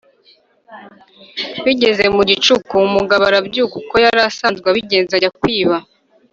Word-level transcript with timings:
Bigeze 1.65 2.03
mu 2.15 2.21
gicuku 2.29 2.73
umugabo 2.87 3.23
arabyuka 3.29 3.75
uko 3.81 3.95
yari 4.05 4.21
asanzwe 4.29 4.65
abigenza 4.67 5.11
ajya 5.17 5.31
kwiba 5.39 5.77